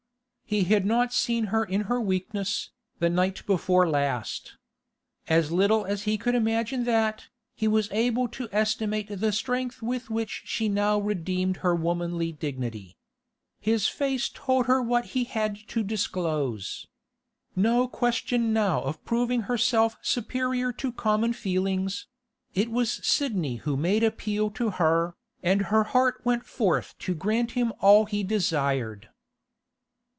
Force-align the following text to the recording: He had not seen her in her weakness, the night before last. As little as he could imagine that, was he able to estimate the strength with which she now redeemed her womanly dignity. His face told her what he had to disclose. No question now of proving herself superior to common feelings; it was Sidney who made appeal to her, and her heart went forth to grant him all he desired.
He 0.53 0.65
had 0.65 0.85
not 0.85 1.13
seen 1.13 1.45
her 1.45 1.63
in 1.63 1.83
her 1.83 2.01
weakness, 2.01 2.71
the 2.99 3.09
night 3.09 3.41
before 3.45 3.87
last. 3.89 4.57
As 5.29 5.49
little 5.49 5.85
as 5.85 6.03
he 6.03 6.17
could 6.17 6.35
imagine 6.35 6.83
that, 6.83 7.29
was 7.61 7.87
he 7.87 7.95
able 7.95 8.27
to 8.27 8.49
estimate 8.51 9.07
the 9.07 9.31
strength 9.31 9.81
with 9.81 10.09
which 10.09 10.41
she 10.43 10.67
now 10.67 10.99
redeemed 10.99 11.55
her 11.63 11.73
womanly 11.73 12.33
dignity. 12.33 12.97
His 13.61 13.87
face 13.87 14.27
told 14.27 14.65
her 14.65 14.81
what 14.81 15.05
he 15.15 15.23
had 15.23 15.55
to 15.69 15.83
disclose. 15.83 16.85
No 17.55 17.87
question 17.87 18.51
now 18.51 18.81
of 18.81 19.01
proving 19.05 19.43
herself 19.43 19.95
superior 20.01 20.73
to 20.73 20.91
common 20.91 21.31
feelings; 21.31 22.07
it 22.53 22.69
was 22.69 22.99
Sidney 23.07 23.55
who 23.63 23.77
made 23.77 24.03
appeal 24.03 24.49
to 24.51 24.71
her, 24.71 25.15
and 25.41 25.67
her 25.67 25.85
heart 25.85 26.19
went 26.25 26.45
forth 26.45 26.93
to 26.99 27.15
grant 27.15 27.51
him 27.51 27.71
all 27.79 28.03
he 28.03 28.21
desired. 28.21 29.07